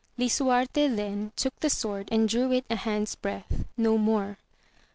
[0.17, 4.39] lisuarte then took the sword and drew it a hand's breadth, no more.